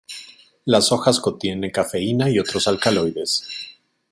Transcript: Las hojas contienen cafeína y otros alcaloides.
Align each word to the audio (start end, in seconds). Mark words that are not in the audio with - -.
Las 0.65 0.91
hojas 0.91 1.19
contienen 1.19 1.69
cafeína 1.69 2.27
y 2.31 2.39
otros 2.39 2.67
alcaloides. 2.67 3.45